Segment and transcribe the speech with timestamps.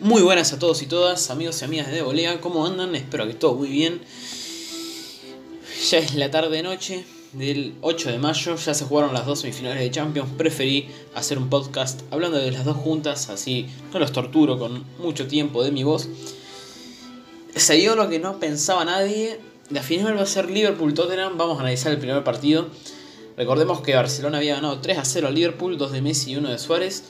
[0.00, 2.94] Muy buenas a todos y todas, amigos y amigas de Volea, ¿cómo andan?
[2.94, 4.00] Espero que todo muy bien.
[5.90, 9.90] Ya es la tarde-noche del 8 de mayo, ya se jugaron las dos semifinales de
[9.90, 10.30] Champions.
[10.38, 15.26] Preferí hacer un podcast hablando de las dos juntas, así no los torturo con mucho
[15.26, 16.08] tiempo de mi voz.
[17.56, 19.40] Se dio lo que no pensaba nadie.
[19.68, 21.36] La final va a ser Liverpool-Tottenham.
[21.36, 22.68] Vamos a analizar el primer partido.
[23.36, 26.50] Recordemos que Barcelona había ganado 3 a 0 a Liverpool, 2 de Messi y 1
[26.50, 27.02] de Suárez.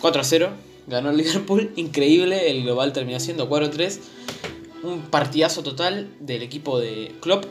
[0.00, 0.50] 4 a 0
[0.86, 3.98] ganó Liverpool, increíble, el global terminó siendo 4-3.
[4.82, 7.44] Un partidazo total del equipo de Klopp,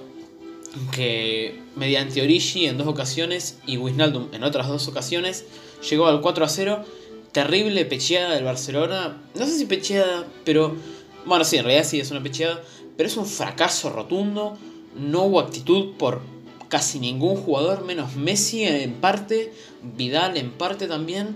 [0.91, 5.45] que mediante Origi en dos ocasiones y Wijnaldum en otras dos ocasiones,
[5.89, 6.83] llegó al 4-0.
[7.31, 10.75] Terrible pecheada del Barcelona, no sé si pecheada, pero
[11.25, 12.61] bueno, sí, en realidad sí es una pecheada,
[12.95, 14.57] pero es un fracaso rotundo.
[14.95, 16.21] No hubo actitud por
[16.69, 21.35] casi ningún jugador, menos Messi en parte, Vidal en parte también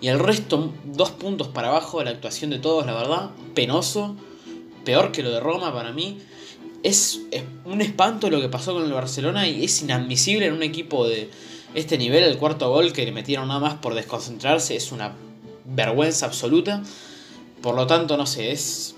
[0.00, 3.30] y el resto, dos puntos para abajo de la actuación de todos, la verdad.
[3.54, 4.16] Penoso.
[4.84, 6.18] Peor que lo de Roma para mí.
[6.82, 7.20] Es,
[7.66, 11.28] un espanto lo que pasó con el Barcelona y es inadmisible en un equipo de
[11.74, 12.24] este nivel.
[12.24, 15.14] El cuarto gol que le metieron nada más por desconcentrarse es una
[15.66, 16.82] vergüenza absoluta.
[17.60, 18.94] Por lo tanto, no sé, es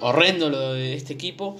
[0.00, 1.58] horrendo lo de este equipo.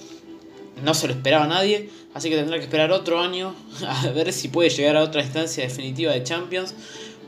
[0.83, 1.91] No se lo esperaba nadie.
[2.15, 3.55] Así que tendrá que esperar otro año
[3.87, 6.75] a ver si puede llegar a otra instancia definitiva de Champions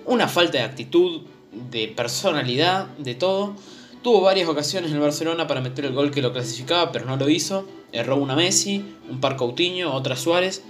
[0.06, 1.22] una falta de actitud,
[1.70, 3.54] de personalidad, de todo.
[4.02, 7.16] Tuvo varias ocasiones en el Barcelona para meter el gol que lo clasificaba, pero no
[7.16, 7.66] lo hizo.
[7.92, 10.62] Erró una Messi, un par Coutinho, otra Suárez.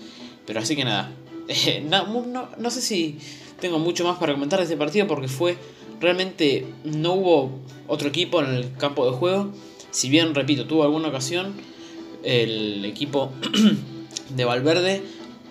[0.47, 1.11] Pero así que nada.
[1.85, 3.19] no, no, sé si
[3.61, 5.57] tengo mucho más para comentar de este partido porque fue
[6.01, 7.51] realmente no hubo
[7.87, 9.53] otro equipo en el campo de juego.
[9.91, 11.55] Si bien, repito, tuvo alguna ocasión,
[12.23, 13.33] el equipo
[14.31, 15.03] de Valverde,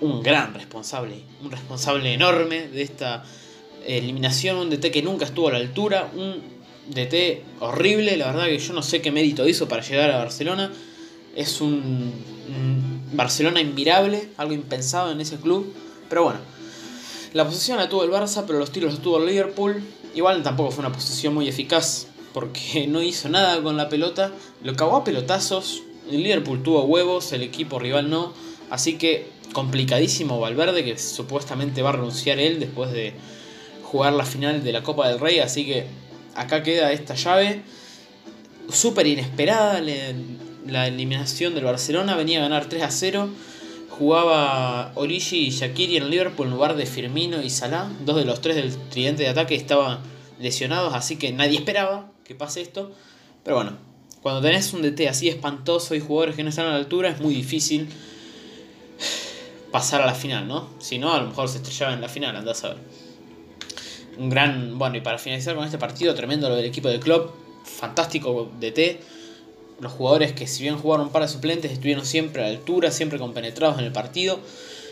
[0.01, 3.23] un gran responsable, un responsable enorme de esta
[3.85, 6.41] eliminación, un DT que nunca estuvo a la altura, un
[6.89, 10.71] DT horrible, la verdad que yo no sé qué mérito hizo para llegar a Barcelona.
[11.35, 12.13] Es un,
[13.13, 15.73] Barcelona inmirable, algo impensado en ese club,
[16.09, 16.39] pero bueno.
[17.33, 19.83] La posición la tuvo el Barça, pero los tiros los tuvo el Liverpool.
[20.13, 24.31] Igual tampoco fue una posición muy eficaz, porque no hizo nada con la pelota.
[24.63, 25.83] Lo cagó a pelotazos.
[26.09, 28.31] El Liverpool tuvo huevos, el equipo rival no.
[28.69, 33.13] Así que complicadísimo Valverde, que supuestamente va a renunciar él después de
[33.95, 35.85] jugar la final de la Copa del Rey, así que
[36.35, 37.61] acá queda esta llave.
[38.69, 39.81] Súper inesperada
[40.67, 43.29] la eliminación del Barcelona, venía a ganar 3 a 0.
[43.97, 47.89] Jugaba Origi y Shakiri en Liverpool en lugar de Firmino y Salah.
[48.01, 49.99] Dos de los tres del tridente de ataque estaban
[50.41, 52.91] lesionados, así que nadie esperaba que pase esto.
[53.45, 53.77] Pero bueno,
[54.21, 57.21] cuando tenés un DT así espantoso y jugadores que no están a la altura, es
[57.21, 57.87] muy difícil
[59.71, 60.67] pasar a la final, ¿no?
[60.79, 63.04] Si no, a lo mejor se estrellaba en la final, andás a ver
[64.17, 64.77] un gran.
[64.77, 67.31] Bueno, y para finalizar con este partido, tremendo lo del equipo de club.
[67.63, 68.99] Fantástico DT.
[69.79, 72.91] Los jugadores que, si bien jugaron un par de suplentes, estuvieron siempre a la altura,
[72.91, 74.39] siempre compenetrados en el partido.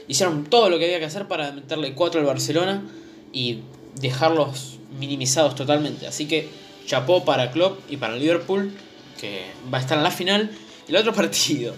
[0.07, 2.83] Hicieron todo lo que había que hacer para meterle 4 al Barcelona
[3.31, 3.59] y
[3.95, 6.07] dejarlos minimizados totalmente.
[6.07, 6.49] Así que
[6.85, 8.73] chapó para Klopp y para Liverpool,
[9.19, 10.51] que va a estar en la final.
[10.87, 11.73] El otro partido,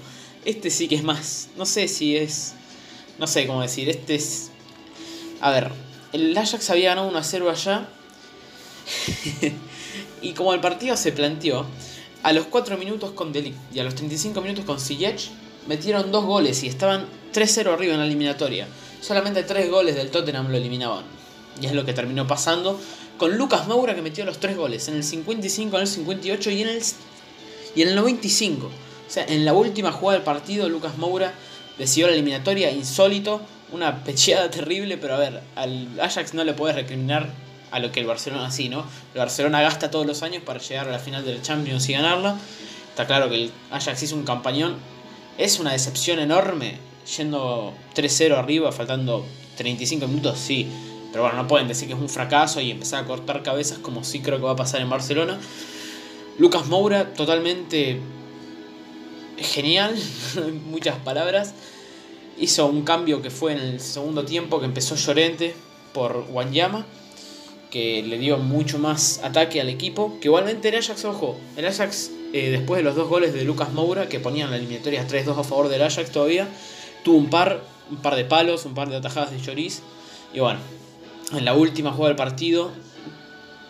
[0.46, 2.56] este sí que es más, no sé si es,
[3.20, 4.52] no sé cómo decir, este es,
[5.42, 5.72] a ver,
[6.16, 7.88] el Ajax había ganado 1 a 0 allá.
[10.22, 11.66] y como el partido se planteó,
[12.24, 15.30] a los 4 minutos con Delic y a los 35 minutos con Ziyech
[15.68, 18.68] metieron dos goles y estaban 3-0 arriba en la eliminatoria.
[19.02, 21.04] Solamente 3 goles del Tottenham lo eliminaban.
[21.62, 22.80] Y es lo que terminó pasando
[23.18, 26.62] con Lucas Moura que metió los 3 goles en el 55, en el 58 y
[26.62, 26.82] en el,
[27.76, 28.68] y en el 95.
[28.68, 31.34] O sea, en la última jugada del partido Lucas Moura
[31.78, 33.42] decidió la eliminatoria insólito
[33.76, 37.30] una pecheada terrible, pero a ver, al Ajax no le puedes recriminar
[37.72, 38.86] a lo que el Barcelona sí, ¿no?
[39.14, 42.38] El Barcelona gasta todos los años para llegar a la final del Champions y ganarla.
[42.90, 44.78] Está claro que el Ajax hizo un campañón.
[45.38, 46.78] Es una decepción enorme,
[47.18, 49.26] yendo 3-0 arriba, faltando
[49.58, 50.68] 35 minutos, sí.
[51.12, 54.04] Pero bueno, no pueden decir que es un fracaso y empezar a cortar cabezas como
[54.04, 55.38] sí creo que va a pasar en Barcelona.
[56.38, 58.00] Lucas Moura, totalmente
[59.38, 59.96] genial,
[60.66, 61.54] muchas palabras
[62.38, 65.56] hizo un cambio que fue en el segundo tiempo que empezó Llorente
[65.94, 66.86] por Wanyama
[67.72, 72.12] que le dio mucho más ataque al equipo que igualmente el Ajax ojo el Ajax
[72.34, 75.44] eh, después de los dos goles de Lucas Moura que ponían la eliminatoria 3-2 a
[75.44, 76.48] favor del Ajax todavía
[77.04, 79.82] tuvo un par un par de palos un par de atajadas de Lloris
[80.34, 80.60] y bueno
[81.34, 82.72] en la última jugada del partido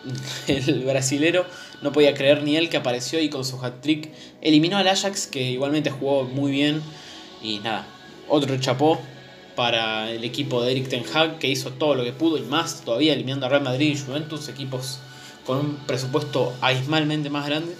[0.46, 1.46] el brasilero
[1.82, 4.10] no podía creer ni él que apareció y con su hat-trick
[4.40, 6.82] eliminó al Ajax que igualmente jugó muy bien
[7.42, 7.86] y nada
[8.28, 9.00] otro chapó
[9.54, 12.82] para el equipo de Eric Ten Hag, que hizo todo lo que pudo y más
[12.84, 14.98] todavía eliminando a Real Madrid y Juventus, equipos
[15.46, 17.74] con un presupuesto abismalmente más grande.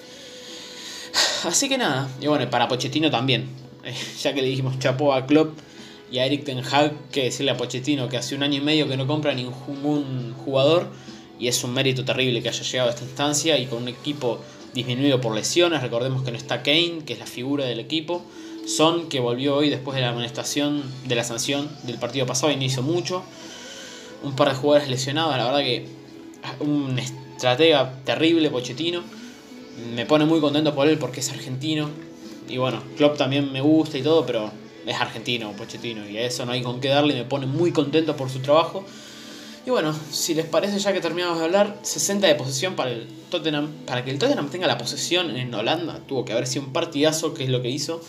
[1.44, 3.48] Así que nada, y bueno, para Pochettino también,
[4.22, 5.58] ya que le dijimos chapó a Klopp
[6.10, 8.88] y a Eric Ten Hag, que decirle a Pochettino que hace un año y medio
[8.88, 10.88] que no compra ningún jugador
[11.38, 14.40] y es un mérito terrible que haya llegado a esta instancia y con un equipo
[14.72, 18.24] disminuido por lesiones, recordemos que no está Kane, que es la figura del equipo,
[18.66, 22.56] Son, que volvió hoy después de la amonestación de la sanción del partido pasado y
[22.56, 23.22] no hizo mucho,
[24.22, 25.86] un par de jugadores lesionados, la verdad que
[26.60, 29.02] un estratega terrible, Pochettino,
[29.94, 31.88] me pone muy contento por él porque es argentino,
[32.48, 34.50] y bueno, Klopp también me gusta y todo, pero
[34.86, 38.16] es argentino, Pochettino, y a eso no hay con qué darle, me pone muy contento
[38.16, 38.84] por su trabajo.
[39.66, 43.08] Y bueno, si les parece ya que terminamos de hablar, 60 de posesión para el
[43.30, 43.68] Tottenham.
[43.84, 47.34] Para que el Tottenham tenga la posesión en Holanda, tuvo que haber sido un partidazo,
[47.34, 48.00] que es lo que hizo.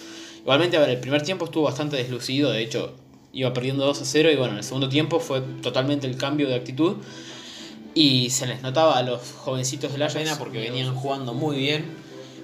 [0.48, 2.96] Igualmente, a ver, el primer tiempo estuvo bastante deslucido, de hecho
[3.34, 6.48] iba perdiendo 2 a 0 y bueno, en el segundo tiempo fue totalmente el cambio
[6.48, 6.96] de actitud.
[7.94, 11.84] Y se les notaba a los jovencitos de la Ajax porque venían jugando muy bien.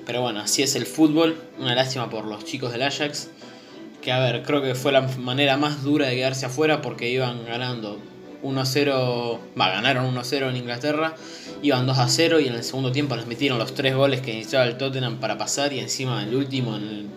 [0.06, 1.38] Pero bueno, así es el fútbol.
[1.58, 3.30] Una lástima por los chicos del Ajax.
[4.02, 7.46] Que a ver, creo que fue la manera más dura de quedarse afuera porque iban
[7.46, 8.00] ganando
[8.44, 11.16] 1-0, va, ganaron 1-0 en Inglaterra,
[11.62, 14.76] iban 2-0 y en el segundo tiempo les metieron los tres goles que necesitaba el
[14.76, 17.10] Tottenham para pasar y encima el último en el,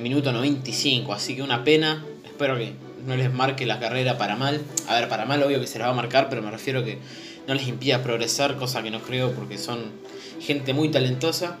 [0.00, 2.72] minuto 95, así que una pena, espero que
[3.06, 5.86] no les marque la carrera para mal, a ver, para mal obvio que se la
[5.86, 6.98] va a marcar, pero me refiero que
[7.46, 9.90] no les impida progresar, cosa que no creo porque son
[10.40, 11.58] gente muy talentosa,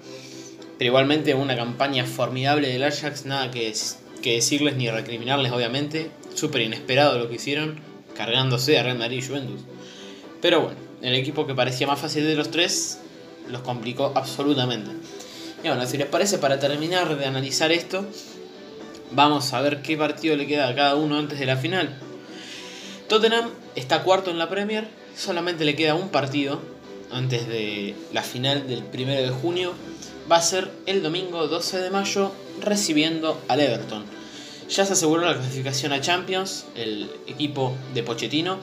[0.78, 3.72] pero igualmente una campaña formidable del Ajax, nada que,
[4.22, 7.80] que decirles ni recriminarles obviamente, súper inesperado lo que hicieron
[8.16, 9.60] cargándose a Real Madrid y Juventus.
[10.40, 13.00] Pero bueno, el equipo que parecía más fácil de los tres
[13.48, 14.90] los complicó absolutamente.
[15.62, 18.04] Y bueno, si les parece, para terminar de analizar esto,
[19.12, 21.94] vamos a ver qué partido le queda a cada uno antes de la final.
[23.08, 26.60] Tottenham está cuarto en la Premier, solamente le queda un partido
[27.12, 29.72] antes de la final del 1 de junio.
[30.30, 34.04] Va a ser el domingo 12 de mayo recibiendo al Everton.
[34.68, 38.58] Ya se aseguró la clasificación a Champions, el equipo de Pochettino.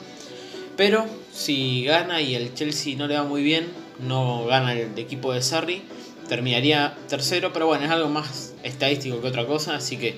[0.76, 3.68] Pero si gana y el Chelsea no le va muy bien,
[4.00, 5.82] no gana el equipo de Sarri,
[6.30, 7.52] terminaría tercero.
[7.52, 9.74] Pero bueno, es algo más estadístico que otra cosa.
[9.74, 10.14] Así que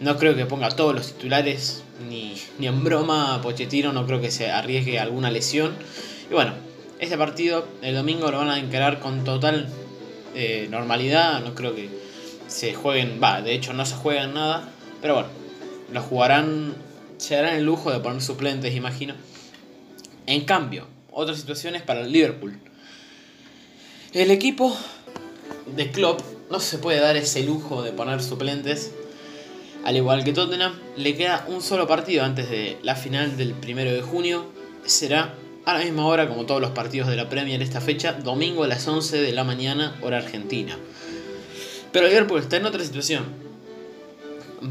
[0.00, 3.92] no creo que ponga todos los titulares ni, ni en broma Pochettino.
[3.92, 5.74] No creo que se arriesgue alguna lesión.
[6.30, 6.54] Y bueno,
[7.00, 9.68] este partido el domingo lo van a encarar con total
[10.36, 11.42] eh, normalidad.
[11.42, 11.90] No creo que
[12.46, 14.70] se jueguen, va, de hecho no se juegan nada.
[15.02, 15.28] Pero bueno,
[15.92, 16.74] lo jugarán,
[17.18, 19.14] se darán el lujo de poner suplentes, imagino.
[20.26, 22.58] En cambio, otras situaciones para el Liverpool.
[24.12, 24.76] El equipo
[25.74, 26.20] de Klopp
[26.50, 28.92] no se puede dar ese lujo de poner suplentes.
[29.84, 33.92] Al igual que Tottenham, le queda un solo partido antes de la final del primero
[33.92, 34.46] de junio.
[34.84, 35.34] Será
[35.64, 38.68] a la misma hora como todos los partidos de la Premier esta fecha, domingo a
[38.68, 40.76] las 11 de la mañana, hora argentina.
[41.92, 43.46] Pero Liverpool está en otra situación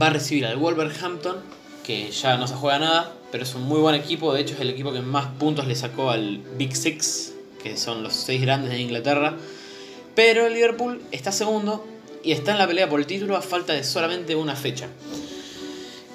[0.01, 1.38] va a recibir al Wolverhampton,
[1.83, 4.62] que ya no se juega nada, pero es un muy buen equipo, de hecho es
[4.62, 8.71] el equipo que más puntos le sacó al Big Six, que son los seis grandes
[8.71, 9.38] de Inglaterra.
[10.15, 11.85] Pero el Liverpool está segundo
[12.23, 14.88] y está en la pelea por el título a falta de solamente una fecha.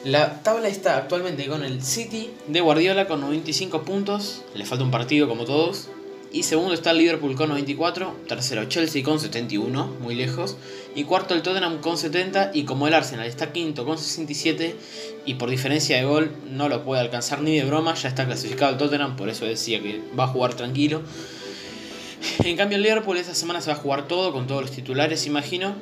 [0.04, 4.90] La tabla está actualmente con el City de Guardiola con 95 puntos, le falta un
[4.90, 5.88] partido como todos,
[6.32, 10.56] y segundo está el Liverpool con 94, tercero Chelsea con 71, muy lejos,
[10.94, 14.74] y cuarto el Tottenham con 70, y como el Arsenal está quinto con 67,
[15.26, 18.72] y por diferencia de gol no lo puede alcanzar ni de broma, ya está clasificado
[18.72, 21.02] el Tottenham, por eso decía que va a jugar tranquilo.
[22.44, 25.26] En cambio el Liverpool esta semana se va a jugar todo, con todos los titulares
[25.26, 25.74] imagino,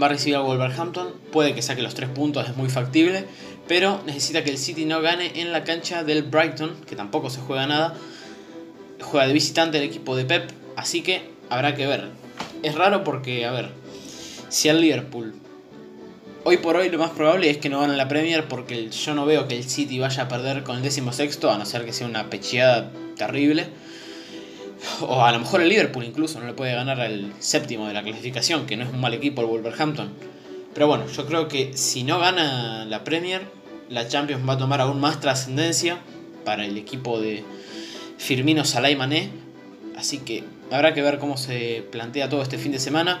[0.00, 3.24] va a recibir al Wolverhampton, puede que saque los tres puntos, es muy factible,
[3.66, 7.40] pero necesita que el City no gane en la cancha del Brighton, que tampoco se
[7.40, 7.94] juega nada,
[9.00, 12.10] juega de visitante el equipo de Pep, así que habrá que ver.
[12.62, 13.70] Es raro porque, a ver,
[14.48, 15.34] si el Liverpool
[16.44, 19.26] hoy por hoy lo más probable es que no gane la Premier porque yo no
[19.26, 21.92] veo que el City vaya a perder con el décimo sexto, a no ser que
[21.92, 23.66] sea una pecheada terrible.
[25.00, 28.02] O a lo mejor el Liverpool incluso no le puede ganar al séptimo de la
[28.02, 30.10] clasificación, que no es un mal equipo el Wolverhampton.
[30.74, 33.42] Pero bueno, yo creo que si no gana la Premier,
[33.88, 35.98] la Champions va a tomar aún más trascendencia
[36.44, 37.44] para el equipo de,
[38.18, 39.30] Firmino, Salah y Mané.
[39.96, 43.20] Así que habrá que ver cómo se plantea todo este fin de semana.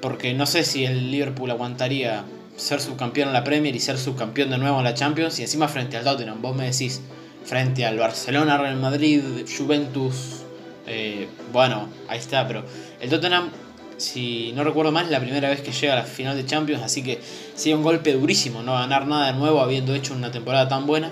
[0.00, 2.24] Porque no sé si el Liverpool aguantaría
[2.56, 5.38] ser subcampeón en la Premier y ser subcampeón de nuevo en la Champions.
[5.38, 6.42] Y encima frente al Tottenham.
[6.42, 7.00] Vos me decís,
[7.44, 9.22] frente al Barcelona, Real Madrid,
[9.56, 10.44] Juventus.
[10.88, 12.46] Eh, bueno, ahí está.
[12.46, 12.64] Pero
[13.00, 13.50] el Tottenham,
[13.96, 16.82] si no recuerdo mal, es la primera vez que llega a la final de Champions.
[16.82, 17.20] Así que
[17.54, 21.10] sería un golpe durísimo no ganar nada de nuevo habiendo hecho una temporada tan buena.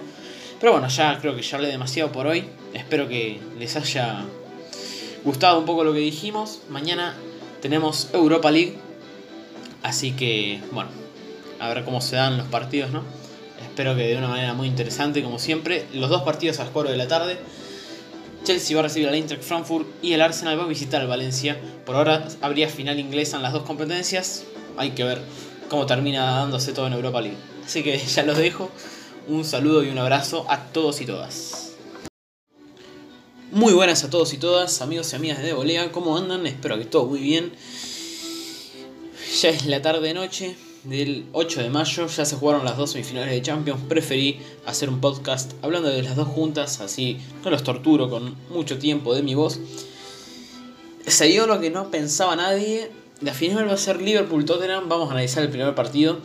[0.61, 2.45] Pero bueno, ya creo que ya hablé demasiado por hoy.
[2.73, 4.25] Espero que les haya
[5.25, 6.61] gustado un poco lo que dijimos.
[6.71, 7.15] Mañana
[7.61, 8.79] tenemos Europa League.
[9.83, 10.91] Así que, bueno,
[11.61, 13.03] a ver cómo se dan los partidos, ¿no?
[13.63, 15.87] Espero que de una manera muy interesante, como siempre.
[15.93, 17.39] Los dos partidos a las 4 de la tarde.
[18.47, 21.61] Chelsea va a recibir al Eintracht Frankfurt y el Arsenal va a visitar al Valencia.
[21.85, 24.45] Por ahora habría final inglesa en las dos competencias.
[24.77, 25.21] Hay que ver
[25.69, 27.37] cómo termina dándose todo en Europa League.
[27.65, 28.71] Así que ya los dejo.
[29.27, 31.73] Un saludo y un abrazo a todos y todas.
[33.51, 36.47] Muy buenas a todos y todas, amigos y amigas de Volea, ¿cómo andan?
[36.47, 37.53] Espero que todo muy bien.
[39.43, 40.55] Ya es la tarde-noche
[40.89, 43.81] del 8 de mayo, ya se jugaron las dos semifinales de Champions.
[43.89, 48.79] Preferí hacer un podcast hablando de las dos juntas, así no los torturo con mucho
[48.79, 49.59] tiempo de mi voz.
[51.07, 52.91] Se dio lo que no pensaba nadie.
[53.21, 54.89] La final va a ser Liverpool-Tottenham.
[54.89, 56.19] Vamos a analizar el primer partido.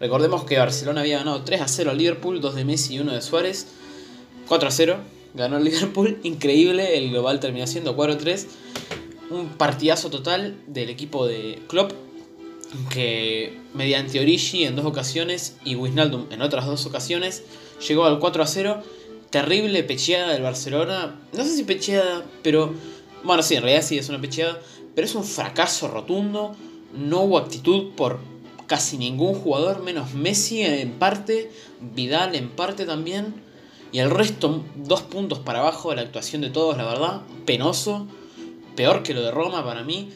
[0.00, 3.12] Recordemos que Barcelona había ganado 3 a 0 al Liverpool, 2 de Messi y 1
[3.12, 3.66] de Suárez.
[4.46, 4.96] 4 a 0,
[5.34, 8.46] ganó Liverpool, increíble, el global terminó siendo 4 a 3.
[9.30, 11.92] Un partidazo total del equipo de Klopp,
[12.90, 17.44] que mediante Origi en dos ocasiones y Wijnaldum en otras dos ocasiones,
[17.86, 18.82] llegó al 4 a 0.
[19.30, 22.72] Terrible pecheada del Barcelona, no sé si pecheada, pero
[23.24, 24.58] bueno, sí, en realidad sí es una pecheada,
[24.94, 26.56] pero es un fracaso rotundo.
[26.94, 28.20] No hubo actitud por
[28.66, 31.50] casi ningún jugador, menos Messi en parte,
[31.94, 33.34] Vidal en parte también.
[33.90, 37.22] Y el resto, dos puntos para abajo de la actuación de todos, la verdad.
[37.46, 38.06] Penoso.
[38.76, 40.10] Peor que lo de Roma para mí.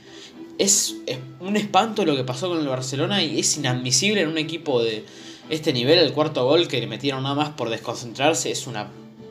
[0.58, 0.96] Es,
[1.40, 5.04] un espanto lo que pasó con el Barcelona y es inadmisible en un equipo de
[5.48, 5.98] este nivel.
[5.98, 8.88] El cuarto gol que le metieron nada más por desconcentrarse es una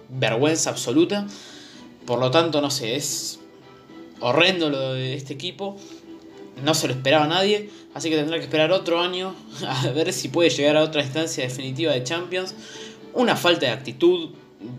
[0.10, 1.28] vergüenza absoluta.
[2.06, 3.40] Por lo tanto, no sé, es
[4.20, 5.78] horrendo lo de este equipo.
[6.63, 7.70] No se lo esperaba nadie.
[7.94, 9.36] Así que tendrá que esperar otro año
[9.68, 12.56] a ver si puede llegar a otra instancia definitiva de Champions.
[13.13, 14.30] Una falta de actitud,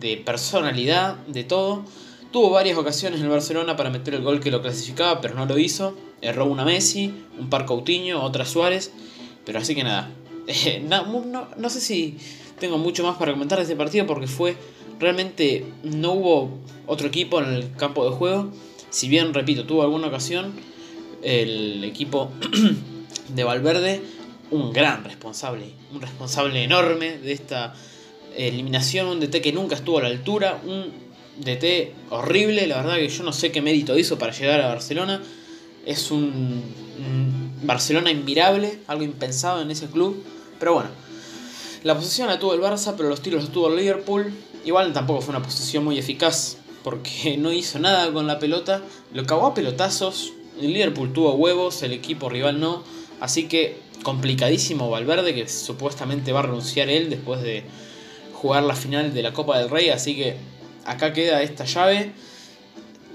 [0.01, 1.85] de personalidad, de todo.
[2.33, 5.45] Tuvo varias ocasiones en el Barcelona para meter el gol que lo clasificaba, pero no
[5.45, 5.95] lo hizo.
[6.23, 8.91] Erró una Messi, un par Coutinho, otra Suárez.
[9.45, 10.11] Pero así que nada.
[10.83, 12.17] no, no sé si
[12.59, 14.57] tengo mucho más para comentar de este partido porque fue
[14.99, 18.51] realmente no hubo otro equipo en el campo de juego.
[18.89, 20.53] Si bien, repito, tuvo alguna ocasión,
[21.23, 22.31] el equipo
[23.35, 24.01] de Valverde,
[24.51, 27.75] un gran responsable, un responsable enorme de esta
[28.37, 33.09] eliminación, un DT que nunca estuvo a la altura, un DT horrible, la verdad que
[33.09, 35.23] yo no sé qué mérito hizo para llegar a Barcelona,
[35.87, 36.63] es un,
[37.63, 40.23] Barcelona inmirable, algo impensado en ese club,
[40.59, 40.91] pero bueno,
[41.85, 44.33] la posición la tuvo el Barça, pero los tiros los tuvo el Liverpool,
[44.65, 49.25] igual tampoco fue una posición muy eficaz, porque no hizo nada con la pelota, lo
[49.25, 52.83] cagó a pelotazos, el Liverpool tuvo huevos, el equipo rival no.
[53.21, 57.65] Así que complicadísimo Valverde, que supuestamente va a renunciar él después de
[58.33, 59.89] jugar la final de la Copa del Rey.
[59.91, 60.37] Así que
[60.85, 62.13] acá queda esta llave.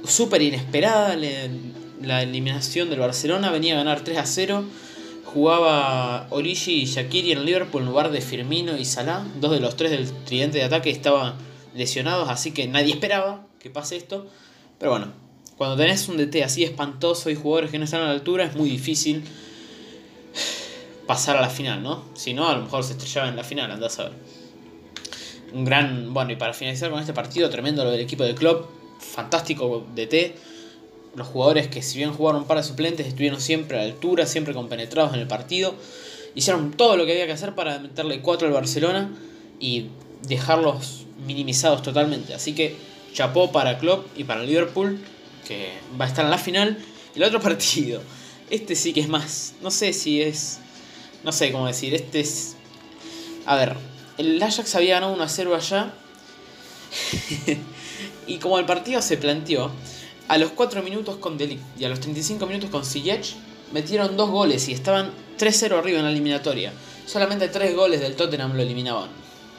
[0.06, 1.18] Súper inesperada
[2.02, 3.52] la eliminación del Barcelona.
[3.52, 4.64] Venía a ganar 3 a 0.
[5.26, 9.26] Jugaba Origi y Shakiri en Liverpool en lugar de Firmino y Salah.
[9.40, 11.36] Dos de los tres del tridente de ataque estaban
[11.76, 14.28] lesionados, así que nadie esperaba que pase esto.
[14.80, 15.12] Pero bueno,
[15.58, 18.56] cuando tenés un DT así espantoso y jugadores que no están a la altura, es
[18.56, 19.24] muy difícil
[21.08, 22.06] pasar a la final, ¿no?
[22.14, 24.14] Si no, a lo mejor se estrellaba en la final, andás a ver.
[25.54, 26.14] Un gran.
[26.14, 28.66] Bueno, y para finalizar con este partido, tremendo lo del equipo de club.
[29.00, 30.36] Fantástico DT.
[31.16, 35.14] Los jugadores que, si bien jugaron para suplentes, estuvieron siempre a la altura, siempre compenetrados
[35.14, 35.74] en el partido.
[36.36, 39.10] Hicieron todo lo que había que hacer para meterle 4 al Barcelona
[39.60, 39.88] y
[40.28, 42.34] dejarlos minimizados totalmente.
[42.34, 42.76] Así que
[43.14, 45.00] chapó para Klopp y para Liverpool
[45.48, 46.78] que va a estar en la final.
[47.16, 48.02] El otro partido,
[48.50, 50.60] este sí que es más, no sé si es,
[51.24, 52.56] no sé cómo decir, este es,
[53.46, 53.76] a ver,
[54.18, 55.94] el Ajax había ganado 1 a 0 allá.
[58.28, 59.72] y como el partido se planteó,
[60.28, 63.36] a los 4 minutos con Delic y a los 35 minutos con Ziyech,
[63.72, 66.74] metieron dos goles y estaban 3-0 arriba en la eliminatoria.
[67.06, 69.10] Solamente 3 goles del Tottenham lo eliminaban.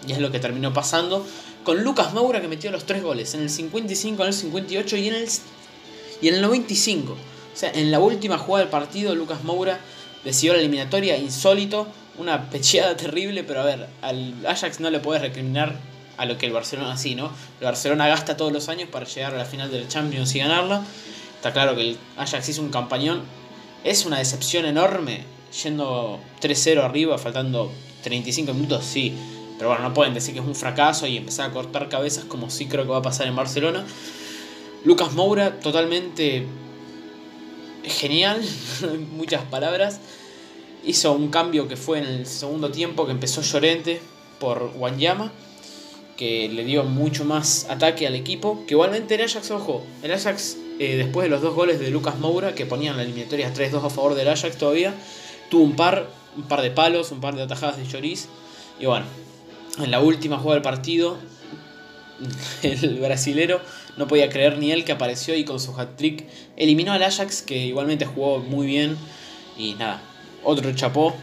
[0.07, 1.27] Y es lo que terminó pasando
[1.65, 5.09] con Lucas Moura que metió los 3 goles en el 55, en el 58 y
[5.09, 5.29] en el
[6.21, 7.17] y en el 95, o
[7.55, 9.79] sea, en la última jugada del partido, Lucas Moura
[10.25, 11.87] decidió la eliminatoria insólito,
[12.19, 15.77] una pecheada terrible, pero a ver, al Ajax no le puedes recriminar
[16.17, 17.31] a lo que el Barcelona sí, ¿no?
[17.61, 20.83] El Barcelona gasta todos los años para llegar a la final del Champions y ganarla.
[21.37, 23.23] Está claro que el Ajax hizo un campañón.
[23.85, 25.25] Es una decepción enorme,
[25.63, 27.73] yendo 3-0 arriba, faltando
[28.03, 29.15] 35 minutos, sí.
[29.57, 32.51] Pero bueno, no pueden decir que es un fracaso y empezar a cortar cabezas como
[32.51, 33.85] sí creo que va a pasar en Barcelona.
[34.85, 36.47] Lucas Moura, totalmente
[37.85, 38.41] genial,
[39.13, 40.01] muchas palabras.
[40.89, 44.01] Hizo un cambio que fue en el segundo tiempo, que empezó Llorente
[44.41, 45.31] por Wanyama,
[46.17, 48.65] que le dio mucho más ataque al equipo.
[48.67, 52.19] Que igualmente el Ajax, ojo, el Ajax eh, después de los dos goles de Lucas
[52.19, 54.95] Moura, que ponían la eliminatoria 3-2 a favor del Ajax todavía,
[55.51, 58.31] tuvo un par, un par de palos, un par de atajadas de Lloris.
[58.81, 59.05] Y bueno,
[59.79, 61.19] en la última jugada del partido,
[62.63, 63.61] el brasilero
[63.99, 66.25] no podía creer ni él que apareció y con su hat-trick
[66.57, 68.97] eliminó al Ajax, que igualmente jugó muy bien.
[69.59, 70.01] Y nada,
[70.49, 71.15] otro chapó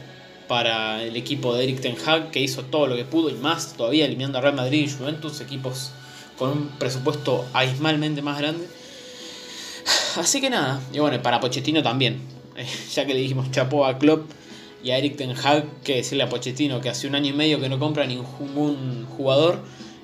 [0.48, 3.74] para el equipo de Eric Ten Hag, que hizo todo lo que pudo y más,
[3.76, 5.90] todavía eliminando a Real Madrid y Juventus, equipos
[6.38, 8.68] con un presupuesto abismalmente más grande.
[10.18, 12.22] Así que nada, y bueno, para Pochettino también,
[12.94, 14.30] ya que le dijimos chapó a Klopp
[14.84, 17.60] y a Eric Ten Hag, que decirle a Pochettino que hace un año y medio
[17.60, 19.60] que no compra ningún jugador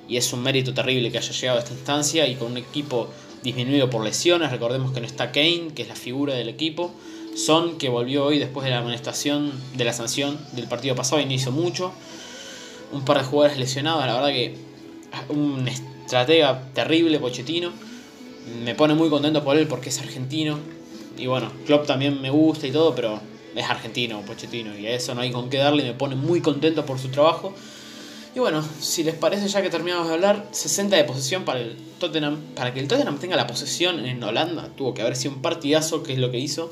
[0.08, 3.08] y es un mérito terrible que haya llegado a esta instancia y con un equipo
[3.44, 6.92] disminuido por lesiones, recordemos que no está Kane, que es la figura del equipo,
[7.34, 11.24] Son, que volvió hoy después de la amonestación de la sanción del partido pasado y
[11.24, 11.92] no hizo mucho,
[12.92, 14.54] un par de jugadores lesionados, la verdad que
[15.28, 17.72] un estratega terrible, Pochettino,
[18.64, 20.58] me pone muy contento por él porque es argentino,
[21.16, 23.20] y bueno, Klopp también me gusta y todo, pero
[23.54, 26.84] es argentino, Pochettino, y a eso no hay con qué darle, me pone muy contento
[26.84, 27.54] por su trabajo.
[28.34, 31.76] Y bueno, si les parece ya que terminamos de hablar, 60 de posesión para el
[31.98, 32.40] Tottenham.
[32.54, 36.02] Para que el Tottenham tenga la posesión en Holanda, tuvo que haber sido un partidazo,
[36.02, 36.70] que es lo que hizo.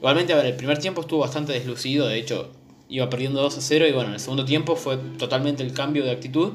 [0.00, 2.50] Igualmente, a ver, el primer tiempo estuvo bastante deslucido, de hecho
[2.88, 6.04] iba perdiendo 2 a 0 y bueno, en el segundo tiempo fue totalmente el cambio
[6.04, 6.54] de actitud.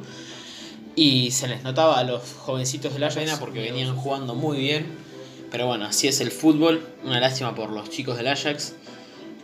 [0.96, 4.86] Y se les notaba a los jovencitos de la Ajax porque venían jugando muy bien.
[5.52, 6.82] Pero bueno, así es el fútbol.
[7.04, 8.76] Una lástima por los chicos del Ajax.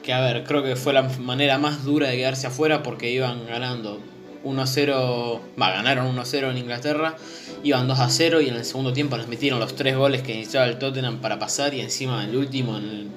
[0.01, 3.45] Que a ver, creo que fue la manera más dura de quedarse afuera porque iban
[3.45, 3.99] ganando
[4.43, 7.15] 1-0, va, ganaron 1-0 en Inglaterra,
[7.63, 10.79] iban 2-0 y en el segundo tiempo nos metieron los tres goles que necesitaba el
[10.79, 13.07] Tottenham para pasar y encima el último en el,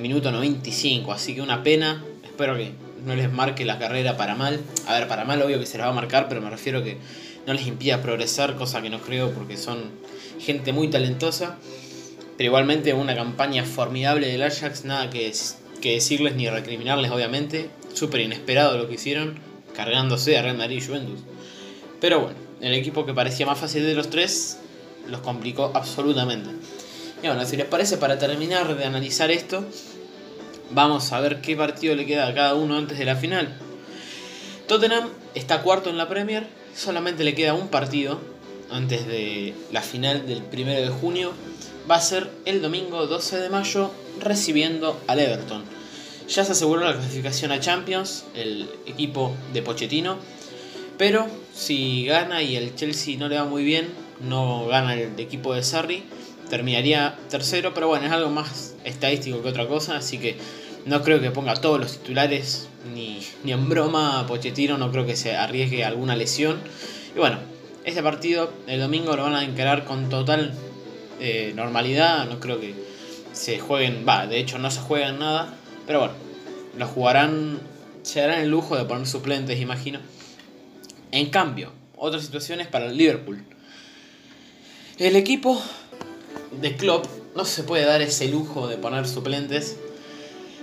[0.00, 2.72] minuto 95, así que una pena, espero que
[3.04, 5.84] no les marque la carrera para mal, a ver, para mal obvio que se la
[5.84, 6.98] va a marcar, pero me refiero que
[7.46, 9.90] no les impida progresar, cosa que no creo porque son
[10.38, 11.56] gente muy talentosa,
[12.36, 15.32] pero igualmente una campaña formidable del Ajax, nada que,
[15.80, 19.38] que decirles ni recriminarles obviamente, súper inesperado lo que hicieron
[19.74, 21.20] cargándose a Real Madrid y Juventus.
[22.00, 24.58] Pero bueno, el equipo que parecía más fácil de los tres
[25.08, 26.50] los complicó absolutamente.
[27.22, 29.64] Y bueno, si les parece, para terminar de analizar esto,
[30.70, 33.56] vamos a ver qué partido le queda a cada uno antes de la final.
[34.68, 38.20] Tottenham está cuarto en la Premier, solamente le queda un partido
[38.70, 41.32] antes de la final del 1 de junio.
[41.90, 45.64] Va a ser el domingo 12 de mayo recibiendo al Everton.
[46.28, 50.18] Ya se aseguró la clasificación a Champions, el equipo de Pochettino.
[50.98, 53.88] Pero si gana y el Chelsea no le va muy bien,
[54.20, 56.04] no gana el equipo de Sarri,
[56.48, 57.74] terminaría tercero.
[57.74, 59.96] Pero bueno, es algo más estadístico que otra cosa.
[59.96, 60.36] Así que
[60.86, 64.78] no creo que ponga todos los titulares ni, ni en broma a Pochettino.
[64.78, 66.58] No creo que se arriesgue alguna lesión.
[67.14, 67.38] Y bueno,
[67.84, 70.52] este partido el domingo lo van a encarar con total
[71.20, 72.28] eh, normalidad.
[72.28, 72.74] No creo que
[73.32, 75.54] se jueguen, va, de hecho no se juegan nada.
[75.86, 76.14] Pero bueno,
[76.76, 77.60] lo jugarán,
[78.02, 80.00] se darán el lujo de poner suplentes, imagino.
[81.12, 83.42] En cambio, otras situaciones para el Liverpool.
[84.98, 85.62] El equipo
[86.52, 89.76] de Klopp no se puede dar ese lujo de poner suplentes.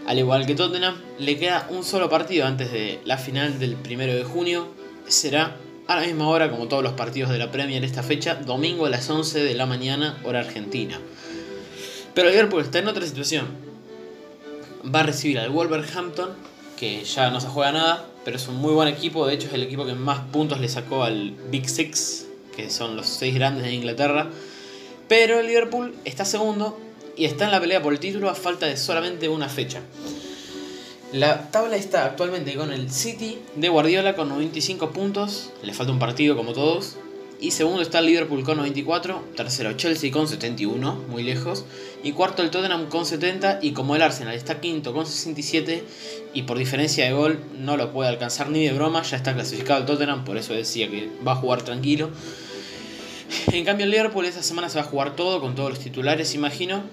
[0.05, 4.13] Al igual que Tottenham, le queda un solo partido antes de la final del primero
[4.13, 4.67] de junio.
[5.07, 8.85] Será a la misma hora como todos los partidos de la Premier esta fecha, domingo
[8.85, 10.99] a las 11 de la mañana, hora argentina.
[12.13, 13.65] Pero Liverpool está en otra situación
[14.93, 16.29] va a recibir al Wolverhampton,
[16.77, 19.53] que ya no se juega nada, pero es un muy buen equipo, de hecho es
[19.53, 23.63] el equipo que más puntos le sacó al Big Six, que son los seis grandes
[23.63, 24.29] de Inglaterra.
[25.07, 26.79] Pero el Liverpool está segundo
[27.15, 29.81] y está en la pelea por el título a falta de solamente una fecha.
[31.13, 35.99] La tabla está actualmente con el City de Guardiola con 95 puntos, le falta un
[35.99, 36.97] partido como todos,
[37.39, 41.65] y segundo está el Liverpool con 94, tercero Chelsea con 71, muy lejos,
[42.03, 45.83] y cuarto el Tottenham con 70, y como el Arsenal está quinto con 67,
[46.33, 49.81] y por diferencia de gol no lo puede alcanzar ni de broma, ya está clasificado
[49.81, 52.09] el Tottenham, por eso decía que va a jugar tranquilo.
[53.51, 56.35] En cambio el Liverpool esta semana se va a jugar todo, con todos los titulares
[56.35, 56.83] imagino,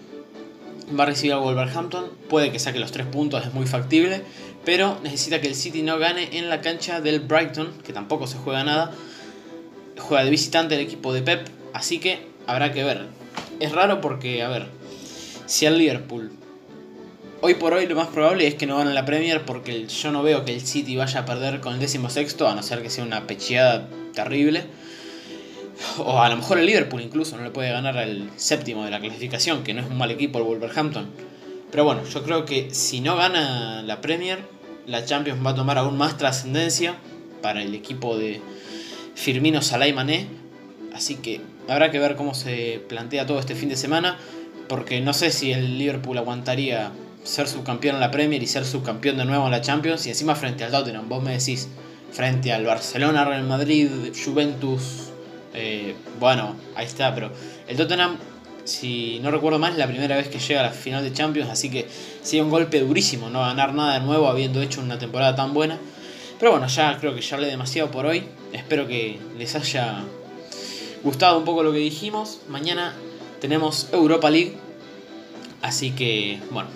[0.98, 4.22] va a recibir al Wolverhampton, puede que saque los 3 puntos, es muy factible,
[4.64, 8.38] pero necesita que el City no gane en la cancha del Brighton, que tampoco se
[8.38, 8.92] juega nada,
[9.98, 13.06] juega de visitante el equipo de Pep, así que habrá que ver.
[13.58, 14.66] Es raro porque, a ver,
[15.46, 16.30] si el Liverpool,
[17.40, 20.22] hoy por hoy lo más probable es que no gane la Premier porque yo no
[20.22, 22.90] veo que el City vaya a perder con el décimo sexto, a no ser que
[22.90, 24.64] sea una pecheada terrible.
[25.98, 29.00] O a lo mejor el Liverpool incluso no le puede ganar al séptimo de la
[29.00, 31.10] clasificación, que no es un mal equipo el Wolverhampton.
[31.70, 34.38] Pero bueno, yo creo que si no gana la Premier,
[34.86, 36.96] la Champions va a tomar aún más trascendencia
[37.40, 38.40] para el equipo de,
[39.14, 40.26] Firmino, Salah Mané.
[40.94, 44.18] Así que habrá que ver cómo se plantea todo este fin de semana.
[44.68, 46.92] porque no sé si el Liverpool aguantaría
[47.24, 50.34] ser subcampeón en la Premier y ser subcampeón de nuevo en la Champions y encima
[50.34, 51.10] frente al Tottenham.
[51.10, 51.68] Vos me decís,
[52.10, 53.90] frente al Barcelona, Real Madrid,
[54.24, 55.11] Juventus,
[55.54, 57.30] eh, bueno, ahí está, pero
[57.68, 58.16] el Tottenham,
[58.64, 61.50] si no recuerdo mal, es la primera vez que llega a la final de Champions,
[61.50, 61.86] así que
[62.22, 65.78] sería un golpe durísimo no ganar nada de nuevo habiendo hecho una temporada tan buena.
[66.38, 68.24] Pero bueno, ya creo que ya hablé demasiado por hoy.
[68.52, 70.02] Espero que les haya
[71.04, 72.40] gustado un poco lo que dijimos.
[72.48, 72.94] Mañana
[73.40, 74.56] tenemos Europa League.
[75.60, 76.68] Así que, bueno,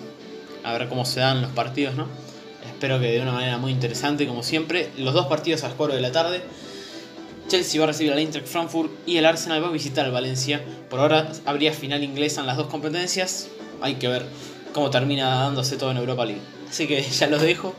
[0.63, 2.07] a ver cómo se dan los partidos, ¿no?
[2.65, 4.89] Espero que de una manera muy interesante, como siempre.
[4.97, 6.41] Los dos partidos a las 4 de la tarde.
[7.47, 10.61] Chelsea va a recibir al Eintracht Frankfurt y el Arsenal va a visitar al Valencia.
[10.89, 13.47] Por ahora habría final inglesa en las dos competencias.
[13.81, 14.25] Hay que ver
[14.73, 16.41] cómo termina dándose todo en Europa League.
[16.69, 17.73] Así que ya los dejo.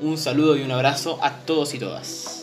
[0.00, 2.35] Un saludo y un abrazo a todos y todas.